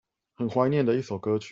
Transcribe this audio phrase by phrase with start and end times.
[0.35, 1.49] 很懷念的一首歌曲